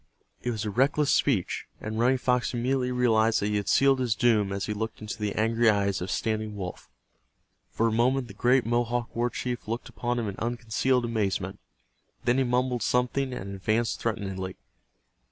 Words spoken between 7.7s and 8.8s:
a moment the great